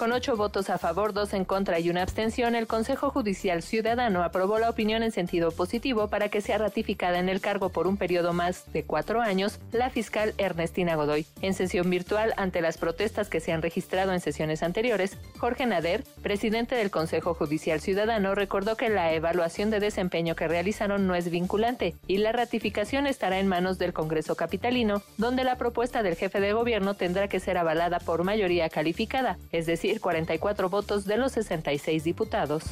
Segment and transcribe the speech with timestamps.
[0.00, 4.22] Con ocho votos a favor, dos en contra y una abstención, el Consejo Judicial Ciudadano
[4.22, 7.98] aprobó la opinión en sentido positivo para que sea ratificada en el cargo por un
[7.98, 11.26] periodo más de cuatro años la fiscal Ernestina Godoy.
[11.42, 16.02] En sesión virtual, ante las protestas que se han registrado en sesiones anteriores, Jorge Nader,
[16.22, 21.30] presidente del Consejo Judicial Ciudadano, recordó que la evaluación de desempeño que realizaron no es
[21.30, 26.40] vinculante y la ratificación estará en manos del Congreso Capitalino, donde la propuesta del jefe
[26.40, 31.32] de gobierno tendrá que ser avalada por mayoría calificada, es decir, 44 votos de los
[31.32, 32.64] 66 diputados.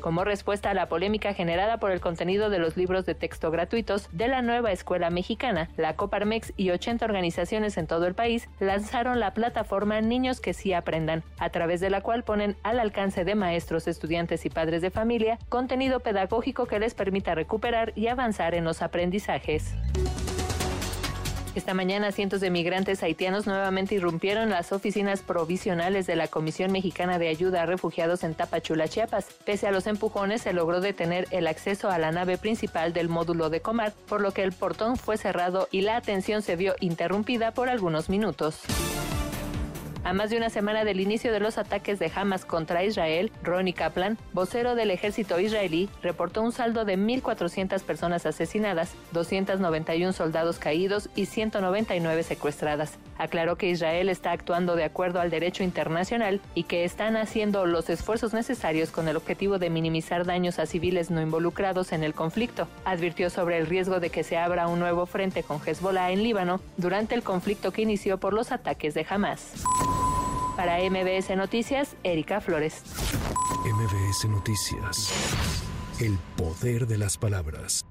[0.00, 4.08] Como respuesta a la polémica generada por el contenido de los libros de texto gratuitos
[4.12, 9.20] de la nueva escuela mexicana, la Coparmex y 80 organizaciones en todo el país lanzaron
[9.20, 13.34] la plataforma Niños que sí aprendan, a través de la cual ponen al alcance de
[13.34, 18.64] maestros, estudiantes y padres de familia contenido pedagógico que les permita recuperar y avanzar en
[18.64, 19.74] los aprendizajes.
[21.58, 27.18] Esta mañana cientos de migrantes haitianos nuevamente irrumpieron las oficinas provisionales de la Comisión Mexicana
[27.18, 29.26] de Ayuda a Refugiados en Tapachula, Chiapas.
[29.44, 33.50] Pese a los empujones, se logró detener el acceso a la nave principal del módulo
[33.50, 37.50] de Comar, por lo que el portón fue cerrado y la atención se vio interrumpida
[37.50, 38.60] por algunos minutos.
[40.04, 43.74] A más de una semana del inicio de los ataques de Hamas contra Israel, Ronnie
[43.74, 51.10] Kaplan, vocero del ejército israelí, reportó un saldo de 1.400 personas asesinadas, 291 soldados caídos
[51.14, 52.98] y 199 secuestradas.
[53.18, 57.90] Aclaró que Israel está actuando de acuerdo al derecho internacional y que están haciendo los
[57.90, 62.68] esfuerzos necesarios con el objetivo de minimizar daños a civiles no involucrados en el conflicto.
[62.84, 66.60] Advirtió sobre el riesgo de que se abra un nuevo frente con Hezbollah en Líbano
[66.76, 69.52] durante el conflicto que inició por los ataques de Hamas.
[70.56, 72.82] Para MBS Noticias, Erika Flores.
[73.64, 75.12] MBS Noticias.
[76.00, 77.84] El poder de las palabras.